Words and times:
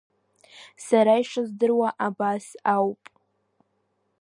Са 0.85 1.01
ишыздыруа 1.21 1.89
абас 2.05 2.45
ауп. 2.73 3.01